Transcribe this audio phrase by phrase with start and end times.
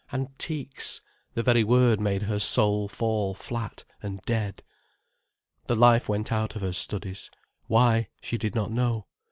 [0.11, 4.63] "Antiques"—the very word made her soul fall flat and dead.
[5.67, 7.29] The life went out of her studies,
[7.67, 9.05] why, she did not know.